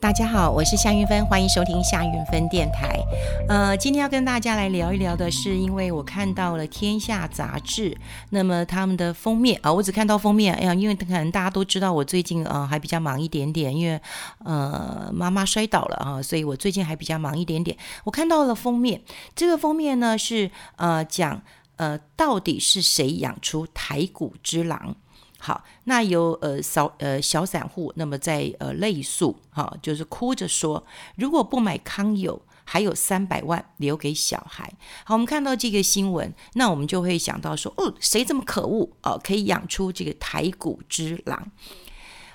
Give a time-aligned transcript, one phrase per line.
[0.00, 2.98] 大家好，我是夏云芬，欢迎收听夏云芬电台。
[3.46, 7.94] 呃，今天要跟大家来聊一聊的是，因为我看到了《天下》杂志，
[8.30, 10.54] 那么他们的封面啊、我只看到封面。
[10.54, 14.00] 哎呀，因为可能大家都知道我最近啊、呃、还比较忙一点点，因为
[14.42, 17.76] 呃妈妈摔倒了啊，所以我最近还比较忙一点点。
[18.04, 19.02] 我看到了封面，
[19.36, 21.42] 这个封面呢是呃讲
[21.76, 24.96] 呃到底是谁养出台骨之狼？
[25.42, 30.84] 好，那有呃小呃小散户，那么在呃泪诉，哈、就是哭着说，
[31.16, 34.70] 如果不买康友，还有三百万留给小孩。
[35.02, 41.50] 好，我们看到这个新闻，那我们就会想到说，哦，谁这么可恶哦，可以养出这个台股之狼？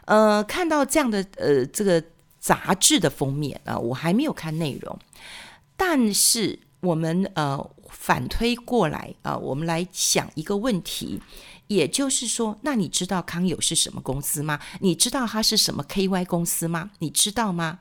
[0.06, 2.04] 呃，看到这样的呃这个
[2.40, 4.98] 杂志的封面啊、我还没有看内容，
[5.78, 11.22] 但是我们呃反推过来啊、我们来想一个问题。
[11.68, 14.60] 也就是说，那你知道康友是什么公司吗？
[14.82, 16.92] 你知道它是什么 KY 公司吗？
[17.00, 17.80] 你知道吗？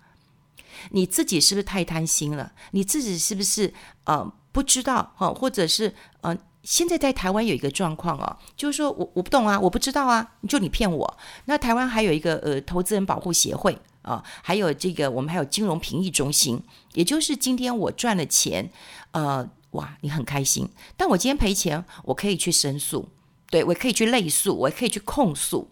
[0.90, 2.52] 你自己是不是太贪心了？
[2.72, 3.72] 你自己是不是
[4.04, 5.14] 呃不知道？
[5.18, 11.18] 哦，或者是呃，现在在台湾有一个状况哦，就是说我我不懂啊，我不知道啊，就你骗我。
[11.44, 16.62] 那台湾还有一个呃投资人保护协会啊，呃，还有这个我们还有金融评议中心，
[16.94, 18.70] 也就是今天我赚了钱，
[19.12, 23.08] 呃，哇，你很开心，但我今天赔钱，我可以去申诉。
[23.54, 25.70] 对，我可以去类诉，我也可以去控诉。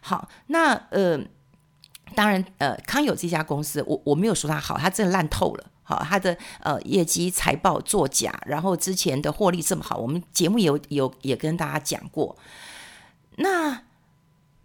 [0.00, 1.16] 好，那呃，
[2.16, 5.70] 当然呃，康友这家公司，我我没有说它好，它真的烂透了。
[5.84, 12.36] 好，它的呃业绩财报作假，然后之前的获利这么好，我们节目有有也跟大家讲过。
[13.36, 13.84] 那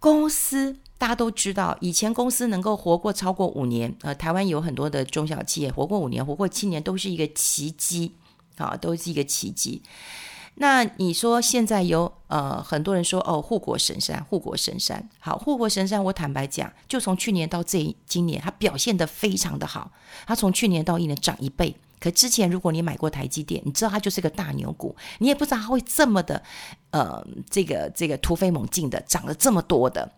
[0.00, 8.16] 公司大家都知道，以前公司能够活过超过五年，呃，台湾有很多的中小企业活过五年、活过七年，都是一个奇迹，
[8.58, 9.80] 好，都是一个奇迹。
[10.56, 19.90] 那你说现在有呃很多人说哦护国神山护国神山好护国神山，我坦白讲，就从去年到这今年，它表现得非常的好。
[20.26, 26.42] 它从去年到一年涨一倍，可之前如果你买过台积电，你知道它就是个大牛股，你也不知道它会这么的
[26.90, 30.12] 呃这个这个突飞猛进的涨了这么多的。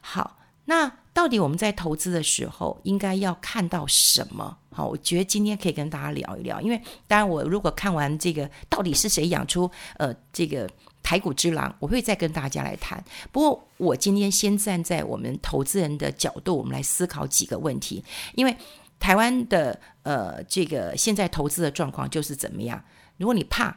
[0.00, 0.37] 好，
[0.68, 0.92] 那。
[1.14, 4.56] 到底我们在投资的时候应该要看到什么？
[4.70, 6.60] 好，我觉得今天可以跟大家聊一聊。
[6.60, 10.70] 因为当然，我如果看完这个到底是谁养出呃这个
[11.02, 13.02] 台股之狼，我会再跟大家来谈。
[13.32, 18.04] 不过我今天先站在我们投资人的角度，我们来思考几个问题。
[18.36, 18.56] 因为
[19.00, 22.80] 台湾的呃这个现在投资的状况就是怎么样？
[23.16, 23.76] 如果你怕，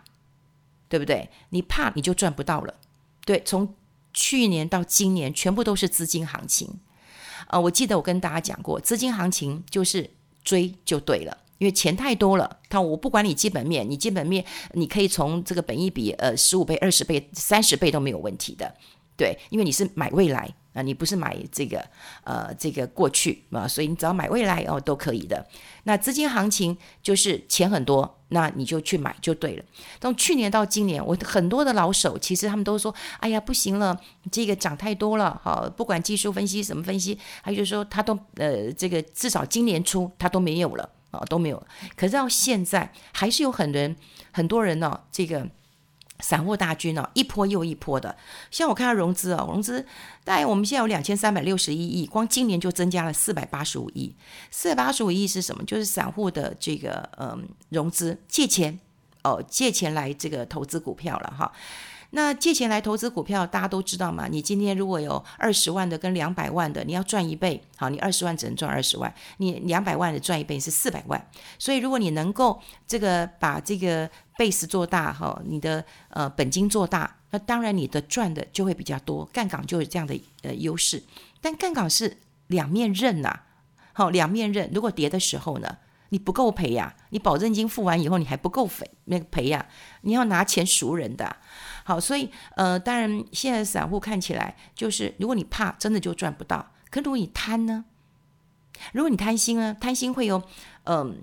[0.87, 1.27] 对不对？
[1.49, 2.75] 你怕你就赚不到了。
[3.25, 3.75] 对，从
[4.13, 6.79] 去年到今年，全部都是资金行情。
[7.47, 10.09] 呃，我记得我跟大家讲过，资金行情就是
[10.43, 12.59] 追就对了，因为钱太多了。
[12.69, 18.73] 他我不管你基本面，你基本面你可以从这个本一比，呃，十五倍、二十倍、三十倍都没有问题的，
[19.17, 20.49] 对，因为你是买未来。
[20.73, 21.85] 啊，你不是买这个，
[22.23, 25.45] 呃，这个过去啊，所以你只要买未来哦，都可以的。
[25.83, 29.65] 那资金行情就是钱很多，那你就去买就对了。
[29.99, 33.99] 从去年到今年，我很多的老手其实他们都说，哎呀，不行了，
[34.31, 41.61] 这个涨太多了，好，不管技术分析什么分析，还有就说他都呃，这个至少今年初他都没有了啊，都没有。
[41.97, 43.93] 可是到现在还是有很多人，
[44.31, 45.45] 很多人呢，这个。
[46.21, 48.15] 散户大军哦，一波又一波的。
[48.49, 49.85] 像我看到融资哦，融资
[50.23, 54.15] 大概我们现在有两千三百六十一亿，光今年就增加了四百八十五亿。
[54.49, 55.63] 四百八十五亿是什么？
[55.65, 58.79] 就是散户的这个嗯融资借钱
[59.23, 61.51] 哦，借钱来这个投资股票了哈。
[62.13, 64.27] 那借钱来投资股票，大家都知道嘛。
[64.27, 71.25] 你今天如果有二十万的跟两百万的，你要赚一倍，好，你二十万只能赚二十万，你两百万的赚一倍是四百万。
[71.57, 81.01] 所以如果你能够这个把这个 base 做大，哈，你的呃本金做大，那当然你的赚的就会比较多，杠杆就有这样的呃优势。
[81.39, 82.17] 但杠杆是
[82.47, 83.39] 两面刃呐，
[83.93, 84.69] 好，两面刃。
[84.73, 85.77] 如果跌的时候呢，
[86.09, 89.65] 你不够赔呀，你保证金付完以后你还不够赔那个赔呀，
[90.01, 91.37] 你要拿钱赎人的。
[91.83, 96.71] 好，所以呃，当然现在散户看起来就是，如果你怕，真的就赚不到。
[96.89, 97.85] 可如果你贪呢？
[98.93, 99.75] 如果你贪心呢？
[99.79, 100.41] 贪心会有
[100.85, 101.21] 嗯、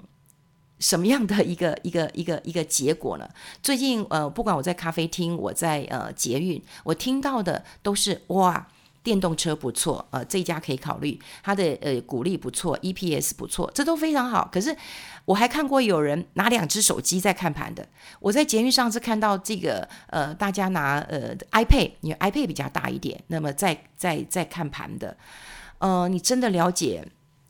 [0.79, 3.29] 什么样的一个一个一个一个结果呢？
[3.63, 8.69] 最近呃，不管我在咖啡厅，我在呃捷运，我听到的都是哇。
[9.09, 14.47] 电动车不错，呃，这家可以考虑，它的呃股利不错，EPS 不错，这都非常好。
[14.53, 14.77] 可是
[15.25, 17.89] 我还看过有人拿两只手机在看盘的。
[18.21, 25.17] 我在捷运上次看到这个，呃，大家拿呃 iPad，因为 iPad 比较大一点，那么在在在看盘的，
[25.79, 27.03] 呃，你真的了解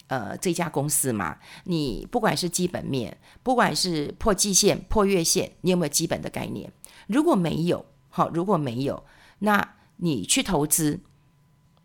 [0.07, 1.39] 呃这家公司吗？
[1.65, 6.71] 你不管是基本面，不管是破季线、破月线，你有没有基本的概念？
[7.09, 9.03] 如果没有，好，如果没有，
[9.41, 11.01] 那你去投资。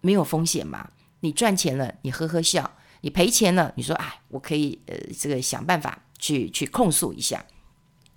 [0.03, 0.87] 没有风险嘛？
[1.21, 2.63] 你赚钱了，你呵呵笑；
[3.01, 7.43] 你赔钱了，你说哎，我可以呃这个想办法去去控诉一下。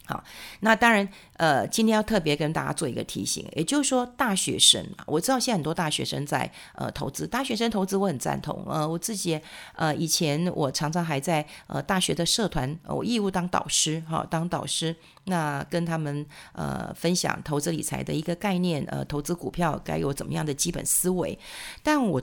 [0.06, 0.22] 好，
[0.60, 9.40] 那当然，呃，今天要特别跟大家做一个提醒，也就是说，大学生啊，我知道现在很多大学生在呃投资，大学生投资我很赞同，呃，我自己
[9.74, 14.94] 呃以前我常常还在呃大学的社团，我义务当导师，哈、当导师，
[15.24, 21.36] 那跟他们呃分享投资理财的一个概念，呃，投资股票该有怎么样的基本思维，
[21.82, 22.22] 但我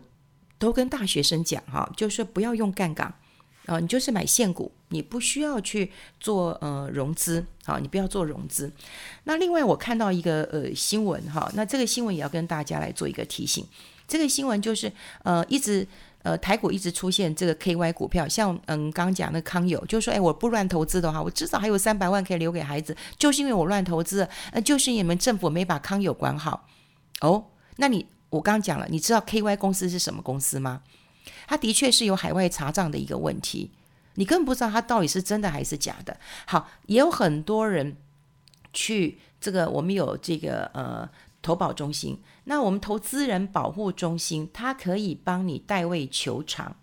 [0.58, 3.14] 都跟大学生讲哈、就是不要用杠杆。
[3.66, 5.90] 啊、你就是买现股，你不需要去
[6.20, 8.70] 做呃融资，好，你不要做融资。
[9.24, 13.66] 那另外我看到一个呃新闻哈，那这个新闻也要跟大家来做一个提醒。
[14.06, 14.92] 这个新闻就是
[15.24, 15.88] 呃一直
[16.24, 26.68] 呃台股一直出现这个 KY 股票，像嗯刚讲的康友，就说哎我不乱投资的话，我至少还有三百万可以留给孩子，就是因为我乱投资，呃就是你们政府没把康友管好
[27.22, 27.46] 哦。
[27.78, 30.82] 那你我刚讲了，你知道 KY 公司是什么公司吗？
[31.48, 33.72] 他的确是有海外查账的一个问题，
[34.16, 36.18] 你根本不知道他到底是真的还是假的。
[36.46, 37.98] 好，也有很多人
[38.72, 41.10] 去这个，我们有这个呃
[41.42, 46.76] 投保中心，那我们投资人保护中心，它可以帮你代位求偿。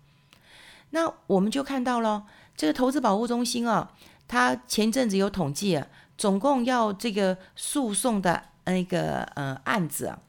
[0.91, 3.93] 那我们就看到了这个投资保护中心啊，
[4.27, 5.87] 它前阵子有统计啊，
[6.17, 10.19] 总共要这个诉讼的那个呃案子啊，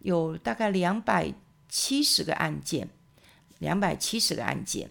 [0.00, 1.32] 有大概两百
[1.68, 2.88] 七十个案件。
[3.60, 4.90] 两百七十个案件，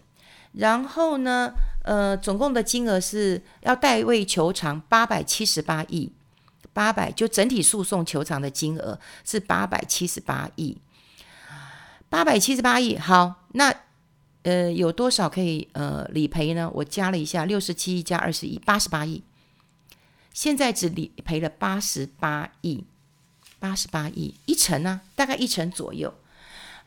[0.54, 6.12] 然后呢，呃，总共的金额是要代位求偿八百七十八亿，
[6.74, 10.78] 八百就整体诉讼求偿的金额是八百七十八亿，
[12.10, 12.98] 八百七十八亿。
[12.98, 13.74] 好，那
[14.44, 16.72] 呃有多少可以呃理赔呢？
[16.74, 19.24] 我加了一下，六十七亿加二十亿，八十八亿。
[20.32, 22.86] 现在只理赔了八十八亿，
[23.60, 26.14] 八十八亿，一成呢，大概一成左右。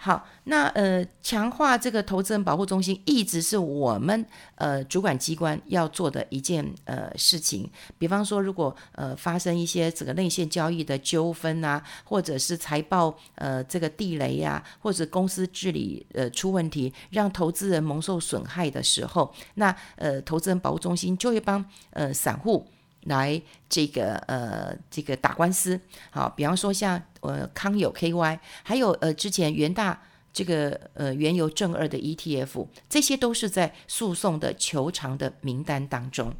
[0.04, 4.26] 好，那呃，强化这个投资人保护中心一直是我们
[4.56, 7.70] 呃主管机关要做的一件呃事情。
[7.98, 22.66] 比方说，如果呃发生一些这个内线交易的纠纷啊，或者是财报呃这个地雷呀、啊，或者公司治理呃出问题，让投资人蒙受损害的时候，那呃投资人保护中心就会帮呃散户。
[23.04, 30.00] 来这个呃这个打官司，好，比方说像呃康友 KY，还有呃之前元大
[30.32, 36.32] 这个呃原油正二的 ETF，这些都是在诉讼的求偿的名单当中。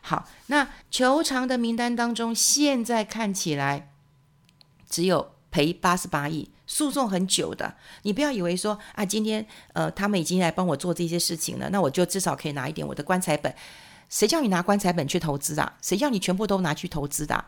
[0.00, 3.92] 好，那求偿的名单当中，现在看起来
[4.88, 7.76] 只有赔八十八亿，诉讼很久的。
[8.02, 13.54] 你不要以为说啊，今天呃他们已经来帮我做这些事情了，那我就至少可以拿一点我的棺材本。
[14.12, 15.72] 谁叫你拿棺材本去投资的？
[15.80, 17.46] 谁叫你全部都拿去投资的？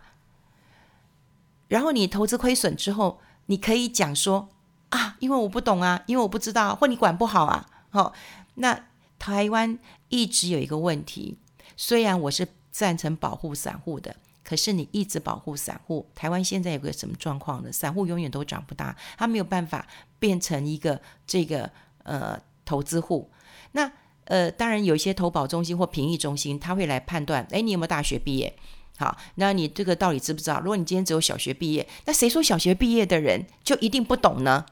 [1.68, 4.48] 然后你投资亏损之后，你可以讲说
[4.88, 7.68] 啊，因为我不懂啊，因为我不知道，或你管不好啊。
[7.90, 8.12] 好、哦，
[8.54, 8.86] 那
[9.18, 9.78] 台湾
[10.08, 11.36] 一直有一个问题，
[11.76, 17.70] 虽然我是赞成保护散户的，可是你一直保护散户，台湾现在有个什么状况呢？
[17.70, 19.86] 散户永远都长不大，他没有办法
[20.18, 21.70] 变成一个这个
[22.04, 23.30] 呃投资户。
[23.72, 23.92] 那
[24.24, 28.54] 呃，当然有一些投保中心或评议中心，他会来判断，哎，你有没有大学毕业？
[28.96, 30.60] 好，那你这个到底知不知道？
[30.60, 34.64] 如果你今天只有小学毕业，那谁说小学毕业的人就一定不懂呢？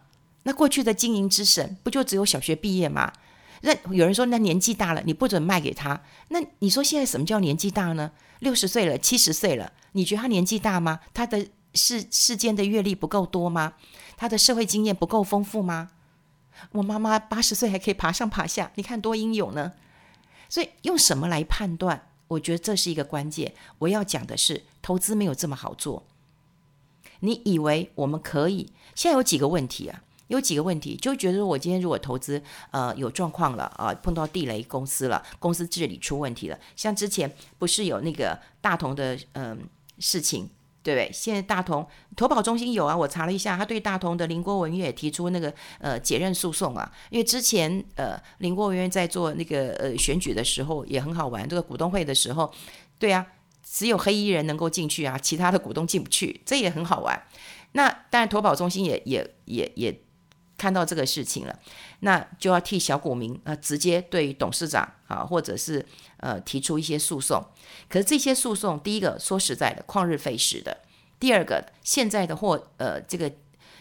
[0.45, 3.13] 那过去的经营之神不就只有小学毕业吗？
[3.63, 6.01] 那有人说，那年纪大了，你不准卖给他。
[6.29, 8.11] 那你说现在什么叫年纪大呢？
[8.41, 11.01] 六十岁了，七十岁了，你觉得他年纪大吗？
[11.15, 13.75] 他的世世间的阅历不够多吗？
[14.17, 15.91] 他的社会经验不够丰富吗？
[16.73, 19.73] 我妈妈八十岁还可以爬上爬下，你看多英勇呢！
[20.49, 22.09] 所以用什么来判断？
[22.29, 23.55] 我觉得这是一个关键。
[23.79, 26.05] 我要讲的是，投资没有这么好做。
[27.21, 28.73] 你以为我们可以？
[28.95, 30.03] 现在有几个问题啊？
[30.29, 39.69] 有几个问题，就觉得我今天如果投资呃有状况了啊、碰到地雷公司了，公司治理出问题了，像之前不是有那个大同的嗯、
[39.99, 40.49] 事情。
[40.83, 41.11] 对不对？
[41.13, 41.87] 现在大同
[42.17, 46.91] 投保中心有啊，我查了一下，他对大同的林国文月提出那个呃解任诉讼啊。
[47.11, 52.53] 因为之前呃林国文月在做那个呃选举的时候也很好玩，这个股东会的时候，
[52.99, 53.27] 对啊，
[53.63, 57.23] 只有黑衣人能够进去啊，其他的股东进不去，这也很好玩。
[57.73, 60.03] 那当然投保中心也也也也
[60.63, 61.59] 看到这个事情了，
[62.01, 65.85] 那就要替小股民啊、直接对董事长啊或者是。
[66.23, 67.45] 呃，提出一些诉讼，
[67.89, 70.73] 可是这些诉讼，第一个说实在的，旷日费时的；
[71.19, 73.29] 第二个，现在的或呃这个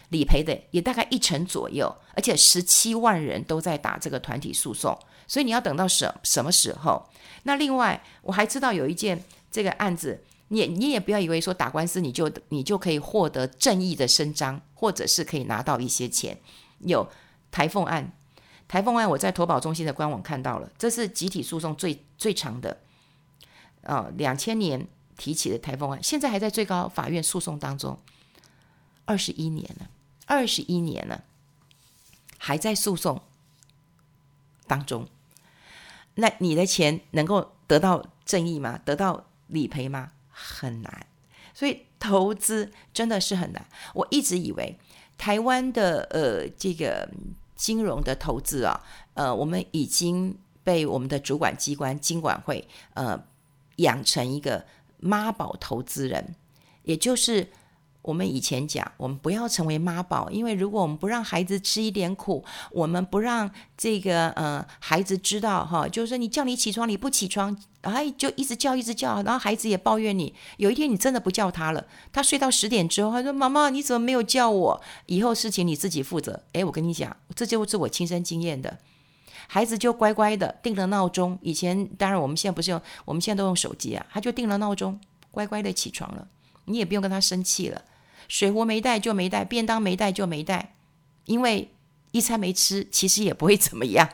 [0.08, 4.98] 理赔的也大概一成左右，而且十七万人都在打这个团体诉讼，
[5.28, 7.08] 所以你要等到什什么时候？
[7.44, 16.36] 那另外，我还知道有一件这个案子，你你也不要以为说打官司你就你就可以获得正义的伸张，或者是可以拿到一些钱。
[16.82, 17.10] 有
[17.50, 18.12] 台凤案。
[18.68, 22.80] 台风案我在投保中心的官网看到了，这是集体诉讼最最长的，
[23.82, 27.98] 呃，两千年提起的台风案，现在还在最高法院诉讼当中，
[29.04, 29.90] 二十一年了，
[30.26, 31.24] 二十一年了，
[32.38, 33.20] 还在诉讼
[34.66, 35.06] 当中。
[36.14, 38.78] 那你的钱能够得到正义吗？
[38.84, 40.12] 得到理赔吗？
[40.30, 41.06] 很难。
[41.52, 43.66] 所以投资真的是很难。
[43.92, 44.78] 我一直以为
[45.22, 47.08] 台湾的呃这个
[47.54, 48.80] 金融的投资啊，
[49.14, 53.22] 呃，我们已经被我们的主管机关金管会呃
[53.76, 54.64] 养成一个
[54.98, 56.34] 妈宝投资人，
[56.82, 57.46] 也就是。
[58.02, 70.34] 我们以前讲，我们不要成为妈宝，因为如果我们不让孩子吃一点苦，我们不让这个呃孩子知道哈，就是说你叫你起床你不起床，哎，就一直叫一直叫，然后孩子也抱怨你。
[70.56, 74.82] 有一天你真的不叫他了，他睡到十点之后，他说：“妈妈，你怎么没有叫我？
[75.06, 78.78] 以后事情你自己负责。”哎，我跟你讲，这就是我亲身经验的，
[79.46, 81.38] 孩子就乖乖的定了闹钟。
[81.40, 84.98] 以前当然我们现在不是用，我们现在都用手机啊，他就定了闹钟，
[85.30, 86.26] 乖乖的起床了，
[86.64, 87.80] 你也不用跟他生气了。
[88.32, 90.74] 水壶没带就没带，便当没带就没带，
[91.26, 91.70] 因为
[92.12, 94.08] 一餐没吃，其实也不会怎么样。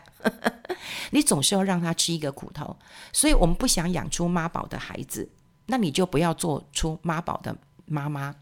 [1.12, 2.76] 你总是要让他吃一个苦头，
[3.12, 5.30] 所以我们不想养出妈宝的孩子，
[5.66, 7.56] 那你就不要做出妈宝的
[7.86, 8.34] 妈妈。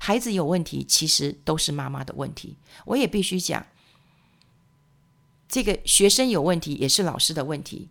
[0.00, 2.56] 孩子有问题，其实都是妈妈的问题。
[2.84, 3.64] 我也必须讲，
[5.48, 7.88] 这个学生有问题，也是老师的问题。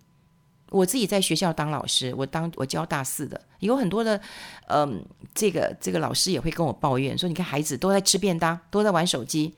[0.69, 4.19] 我自己在学校当老师，我当我教大四的，有很多的，
[4.67, 9.55] 嗯，这个这个老师也会跟我抱怨说：“你看孩子都在吃便当，都在玩手机。”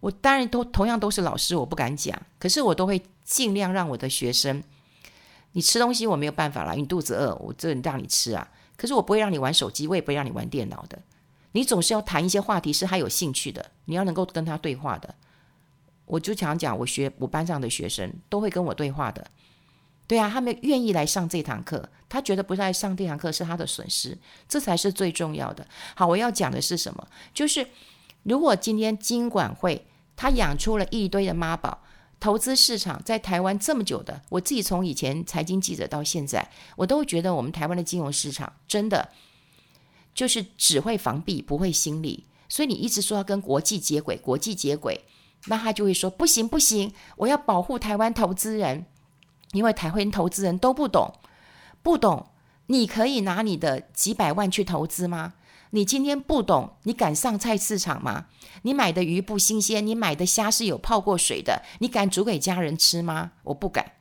[0.00, 4.62] 我当然都同样都是老师，我不敢讲，可是我都会尽量让我的学生，
[5.52, 8.46] 你吃东西我没有办法了，你肚子饿，我这让你吃啊。
[8.76, 11.00] 可是我不会让你玩手机，我也不会让你玩电脑的。
[11.52, 15.14] 你总是要谈一些话题是他有兴趣的，你要能够跟他对话的。
[16.04, 19.26] 我就常讲，我学我班上的学生都会跟我对话的。
[20.06, 25.66] 对啊，他们愿意来上这堂课，他觉得不来上这堂课是他的损失，这才是最重要的。
[25.94, 27.08] 好，我要讲的是什么？
[27.32, 27.66] 就是
[28.22, 31.82] 如果今天金管会他养出了一堆的妈宝，
[32.20, 39.08] 投资市场在台湾这么久的，我自己从以前财经记者到现在，我都觉得我们台湾的金融市场真的
[40.14, 45.02] 就是只会防弊不会心利，所以你一直说要跟国际接轨，国际接轨，
[45.46, 48.84] 那他就会说不行不行，我要保护台湾投资人。
[49.54, 51.14] 因为台湾投资人都不懂，
[51.82, 52.26] 不懂，
[52.66, 55.32] 你可以拿你的几百万去投资吗？
[55.70, 58.26] 你今天不懂，你敢上菜市场吗？
[58.62, 63.32] 你买的鱼不新鲜，你买的虾是有泡过水的，你敢煮给家人吃吗？
[63.44, 63.92] 我不敢，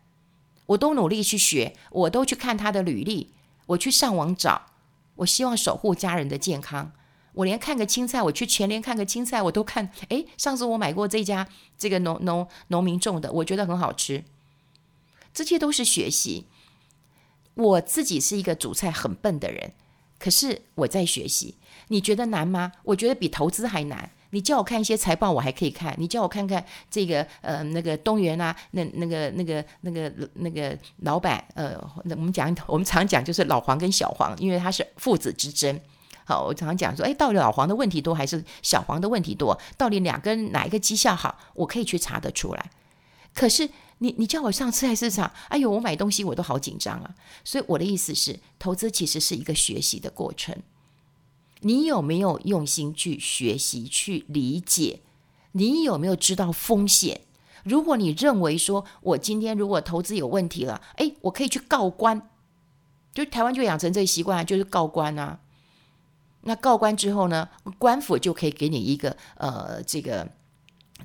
[0.68, 3.32] 我都努力去学，我都去看他的履历，
[3.68, 4.68] 我去上网找，
[5.16, 6.92] 我希望守护家人的健康。
[7.34, 9.90] 我连看个青菜，我去全联看个青菜，我都看。
[10.10, 14.24] 诶，上次我买过这家这个农农农民种的，我觉得很好吃。
[15.34, 16.46] 这些都是学习。
[17.56, 19.74] 我自己是一个煮菜很笨的人，
[20.18, 21.56] 可是我在学习。
[21.90, 22.72] 你觉得难吗？
[22.84, 24.10] 我觉得比投资还难。
[24.32, 35.80] 你叫我看一些财报，我还可以看；你叫我看看这个呃那个东元啊，那那个那个那个那个老板呃，我们讲 我们常讲就是老黄跟小黄，因为他是父子之争。
[36.26, 39.56] 好，我常讲说，哎，到底老黄的问题多还是小黄的问题多？
[39.78, 41.38] 到底两个哪一个绩效好？
[41.54, 42.72] 我可以去查得出来。
[43.34, 43.70] 可是。
[44.00, 47.16] 你你叫我上菜市场，哎呦，我买东西我都好紧张啊！
[47.46, 50.54] 所以我的意思是，投资其实是一个学习的过程。
[51.62, 55.00] 你有没有用心去学习、去理解？
[55.54, 57.22] 你有没有知道风险？
[57.64, 62.30] 如果你认为说我今天如果投资有问题了，哎，我可以去告官，
[63.14, 65.40] 就台湾就养成这个习惯，就是告官啊。
[66.42, 67.48] 那告官之后呢，
[67.78, 70.28] 官府就可以给你一个呃这个。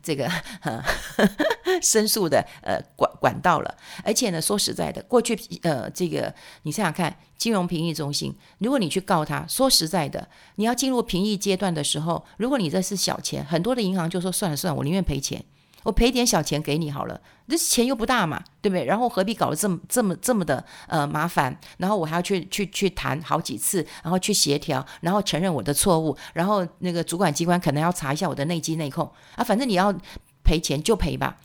[0.03, 0.83] 这个呵呵
[1.83, 15.45] 申诉的呃管管道了，而且呢，说实在的，过去呃这个你想想看，金融评议中心，如果你去告他，说实在的，你要进入评议阶段的时候，如果你这是小钱，很多的银行就说算了算了，我宁愿赔钱。
[15.85, 18.85] 我赔点小钱给你好了，这钱又不大嘛，对不对？
[18.85, 21.59] 然后何必搞得这么这么这么的呃麻烦？
[21.79, 29.95] 然后我还要去去去谈好几次，然后去协调，然后承认我的错误，然后那个主管机关可能要查一下我的内机内控啊，反正你要
[30.43, 31.37] 赔钱就赔吧。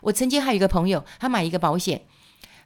[0.00, 2.02] 我曾经还有一个朋友，他买一个保险，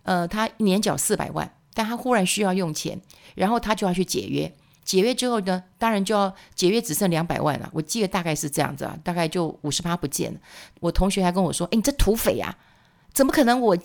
[0.05, 3.01] 呃，他年缴四百万，但他忽然需要用钱，
[3.35, 4.51] 然后他就要去解约。
[4.87, 7.69] 解约之后呢，当然就要解约，只剩两百万了。
[7.73, 10.39] 我记得大概是这样子啊，大概就五十趴不见了。
[10.81, 12.57] 我同学还跟我说：“哎，你这土匪啊，
[13.13, 13.61] 怎么可能？
[13.61, 13.77] 我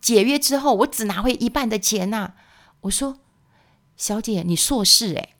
[0.00, 2.34] 解约之后，我只拿回一半的钱呐？”
[2.82, 3.18] 我说
[3.96, 5.30] ：“小姐，你硕士诶，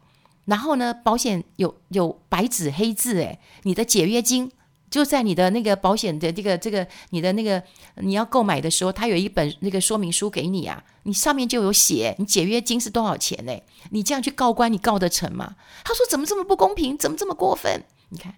[0.47, 4.51] 然后呢，保险有有白纸黑字诶，你的解约金
[4.91, 7.63] 就在你的那个保险的这个这个你的那个
[7.97, 13.53] 你要购买的时候，他有一本那个说明书给你啊，你上面就有写你解约金是多少钱呢？
[13.91, 15.57] 你这样去告官，你告得成吗？
[15.85, 17.85] 他说怎么这么不公平，怎么这么过分？
[18.09, 18.35] 你看，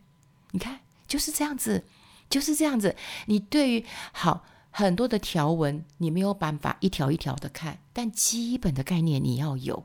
[0.51, 1.85] 你看，就是这样子，
[2.29, 2.97] 就是这样子。
[3.27, 9.85] 你对于好很多的条文，你没有办法一条一条的看，但基本的概念你要有。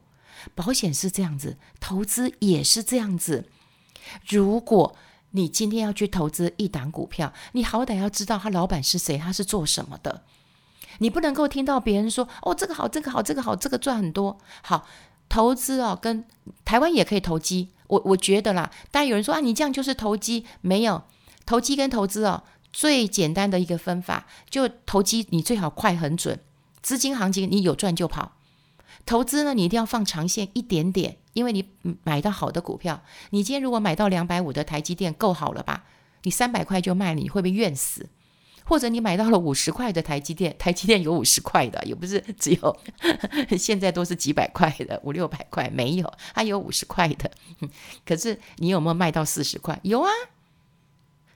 [0.53, 3.49] 保险是这样子，投资也是这样子。
[4.27, 4.95] 如果
[5.35, 10.23] 你今天要去投资一档股票，你好歹要知道他老板是谁，他是做什么的。
[10.99, 14.87] 你不能够听到别人说：“哦，这个好，这个好，这个好，这个赚很多。”好，
[15.27, 16.23] 投资哦，跟
[16.63, 17.67] 台湾也可以投机。
[17.87, 20.45] 我我觉得啦，但有人说啊，你这样就是投机。
[20.61, 21.03] 没有，
[21.45, 26.39] 投机跟投资哦，最简单的一个分法，就投机你最好快很准，
[26.81, 28.34] 资金行情你有赚就跑。
[29.05, 31.69] 投资呢，你一定要放长线一点点，因为你
[32.03, 33.03] 买到好的股票。
[33.29, 35.83] 你今天如果买到两百五的台积电，够好了吧？
[36.23, 38.09] 你三百块就卖，你会不会怨死？
[38.63, 42.77] 或者你买到了五十块的台积电，台积电有五十块的，也不是只有，
[43.55, 47.29] 现在都是几百块的，五六百块没有，还有五十块的。
[48.03, 49.79] 可是你有没有卖到四十块？
[49.83, 50.09] 有啊，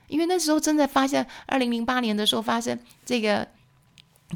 [0.07, 3.47] 因为那时候真的发现，二零零八年的时候发生这个。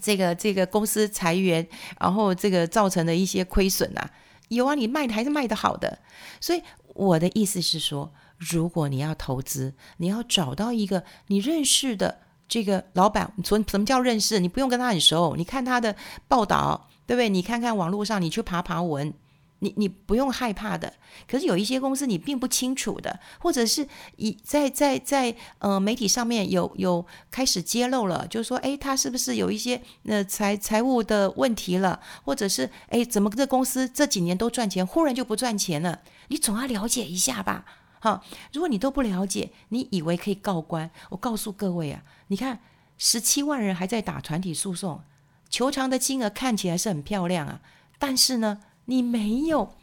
[0.01, 1.67] 这个这个公司裁员，
[1.99, 4.01] 然后这个造成的一些亏损呐，
[4.49, 5.99] 有啊，你卖的还是卖的好的。
[6.41, 6.61] 所以
[6.93, 14.39] 我的意思是说，如果你要投资，你要找到一个你认识的这个老板，从什么叫认识？
[14.39, 15.95] 你不用跟他很熟，你看他的
[16.27, 17.29] 报道，对不对？
[17.29, 19.13] 你看看网络上，你去爬爬文。
[19.63, 20.91] 你你不用害怕的，
[21.25, 36.01] 可是有一些公司你并不清楚的，或者是以在在在呃媒体上面有有开始揭露了，就是说，诶，他是不是有一些呃财财务的问题了，或者是诶，怎么这公司这几年都赚钱，忽然就不赚钱了？
[36.27, 37.63] 你总要了解一下吧，
[38.01, 38.21] 哈。
[38.51, 40.91] 如果你都不了解，你以为可以告官？
[41.09, 42.59] 我告诉各位啊，你看
[42.97, 45.01] 十七万人还在打团体诉讼，
[45.49, 47.61] 求偿的金额看起来是很漂亮啊，
[47.97, 48.59] 但是呢？
[48.85, 49.75] 你没有，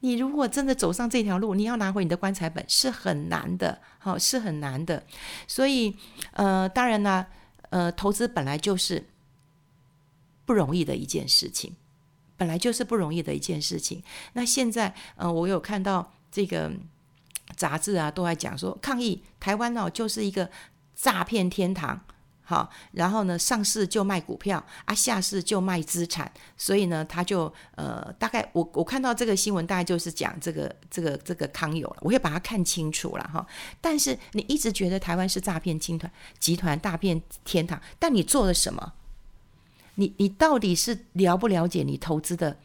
[0.00, 5.04] 你如果真的走上这条路，你要拿回你的棺材本是很难的，好，是很难的。
[5.46, 5.96] 所以，
[6.32, 7.26] 呃，当然呢，
[7.70, 9.06] 呃，投资本来就是
[10.44, 11.76] 不容易的一件事情，
[12.36, 14.02] 本来就是不容易的一件事情。
[14.32, 16.72] 那现在，呃，我有看到这个
[17.56, 20.50] 杂志啊，都在讲说，抗议台湾哦，就是一个
[20.94, 22.04] 诈骗天堂。
[22.48, 33.44] 好，然后呢，上市就卖股票啊，下市就卖资产，所以呢，他就呃，大概我我看到这个新闻，大概就是讲这个这个这个康友了，我会把它看清楚了哈。
[33.80, 38.92] 但是你一直觉得台湾是诈骗集团集团大骗天堂，但你做了什么？
[39.96, 42.58] 你你到底是了不了解你投资的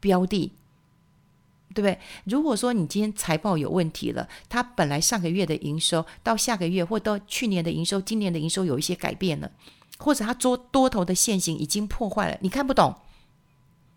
[0.00, 0.54] 标的？
[1.74, 1.98] 对不对？
[2.24, 9.50] 如果说你今天财报有问题了，它本来上个月的营收到下个月或到去年的营收、今年的营收有一些改变了，
[9.98, 12.94] 或者它做多头的线型已经破坏了，你看不懂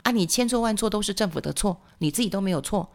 [0.04, 0.12] 啊？
[0.12, 2.90] 你千错万错都是政府的错，你自己都没有错。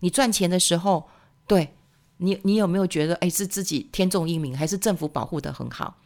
[0.00, 1.08] 你赚钱的时候，
[1.46, 1.74] 对
[2.18, 5.96] 你，你有没有觉得哎，是自己天纵英明，还是政府保护得很好？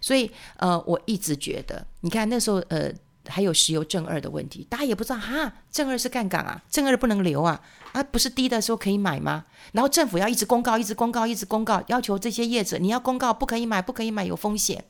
[0.00, 2.92] 所以呃，我一直觉得，你看那时候呃。
[3.28, 7.60] 还有石油正二的问题，大家也不知道哈，正二是杠杆啊，正二不能留啊，
[7.92, 9.44] 啊，不是低的时候可以买吗？
[9.72, 14.84] 然后政府要一直公告，一直公告，一直公告，要求这些业者你要公告，不可以买，不可以买，有风险。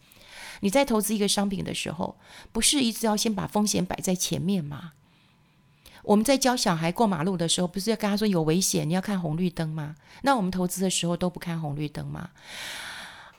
[0.61, 2.17] 你在投资一个商品的时候，
[2.53, 4.93] 不是一直要先把风险摆在前面吗？
[6.05, 9.95] 我们在教小孩过马路的时候，不是要跟他说有危险，你要看红绿灯吗？
[10.23, 12.31] 那我们投资的时候都不看红绿灯吗？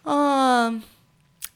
[0.04, 0.84] 嗯，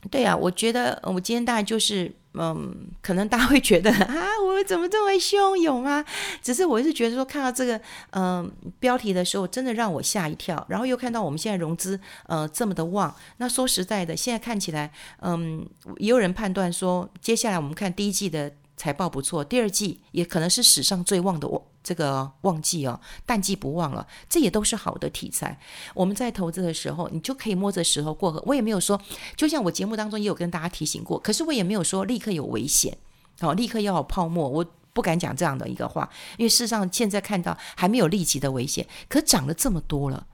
[0.09, 2.15] 对啊，我觉得我今天大概就是。
[2.37, 6.03] 嗯，可能大家会觉得 啊，我怎么这么汹涌啊？
[6.41, 7.79] 只是我是觉得说，看到这个
[8.11, 10.65] 嗯标题的时候，真的让我吓一跳。
[10.69, 18.51] 然后又看到我们现在融资呃这么的旺，那说实在的，现在看起来，嗯，也有人判断说，接下来我们看第一季的。
[18.77, 25.59] 财报不错，第二季也可能是史上最旺的旺这个旺季哦，淡季不旺了，这也都是好的题材。
[25.95, 28.41] 我们在投资的时候，你就可以摸着石头过河。
[28.45, 29.01] 我也没有说，
[29.35, 32.95] 就像我节目当中也有跟大家提醒过，可是我也没有说立刻有危险，
[33.39, 40.27] 好、立刻要有泡沫，我不敢讲这样的一个话，因为事实上现在看到还没有立即的危险，可涨了这么多了，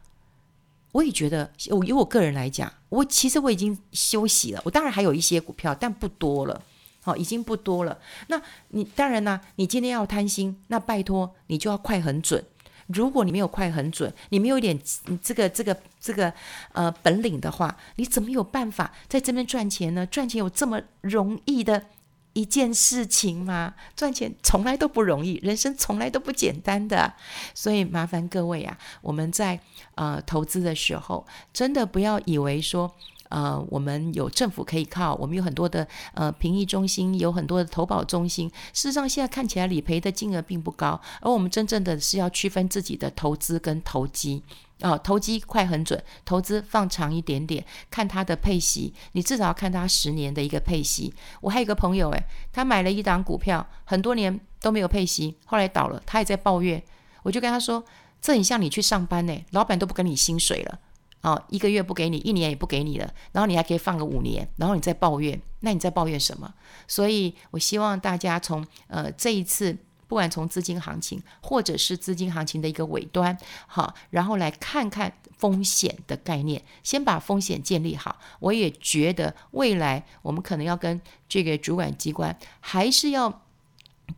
[0.92, 6.62] 我也觉得，我以我个人来讲，我其实我已经休息了，我当然还有一些股票，但不多了。
[7.04, 8.00] 好，已经不多了。
[8.28, 12.44] 那你当然呢，你今天要贪心，那拜托你就要快很准。
[12.88, 14.78] 如果你没有快很准，你没有一点
[15.22, 16.34] 这个这个这个
[16.72, 20.06] 呃本领的话，你怎么有办法在这边赚钱呢？
[20.06, 21.86] 赚钱有这么容易的
[22.34, 23.74] 一件事情吗？
[23.96, 27.14] 赚钱从来都不容易，人生从来都不简单的。
[27.54, 29.60] 所以麻烦各位啊，我们在
[29.96, 32.94] 呃投资的时候，真的不要以为说。
[33.34, 38.48] 呃，我们有政府可以靠，我们有很多的呃评议中心，有很多的投保中心。
[38.74, 44.44] 事实上，现在看起来理赔的金额并不高，而我们真正的是要区分自己的投资跟投机
[44.82, 51.12] 啊、呃，投机快很准，投资放长一点点，看它的配息，你至少要看它十年的一个配息。
[51.42, 56.84] 我还有一个朋友，诶，他买了一档股票，很多年都没有配息，后来倒了，他也在抱怨。
[57.24, 57.84] 我就跟他说，
[58.22, 60.80] 这很像你去上班呢，老板都不给你薪水了。
[61.24, 66.54] 哦，一个月不给你，一年也不给你了，然后你还可以放个五年，然后你再抱怨，那你在抱怨什么？
[66.86, 78.20] 所以我希望大家从呃这一次，不管从资金行情，或者是资金行情的一个尾端，好，然后来看看风险的概念，先把风险建立好。
[78.42, 83.42] 我也觉得未来我们可能要跟这个主管机关还是要。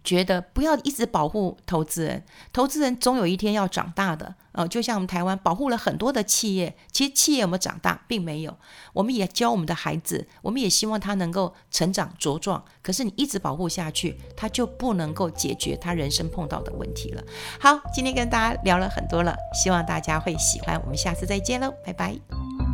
[0.04, 4.36] 觉得不要一直保护投资人，投资人总有一天要长大的。
[4.52, 8.58] 呃，就像我们台湾保护了很多的企业，其实企业有没有长大，并没有。
[8.93, 12.63] 我们也教我们的孩子，我们也希望他能够成长茁壮。
[12.82, 17.21] 可是你一直保护下去，他就不能够解决他人生碰到的问题了。
[17.60, 20.82] 好，今天跟大家聊了很多了，希望大家会喜欢。
[20.84, 22.64] 我们下次再见喽，拜拜。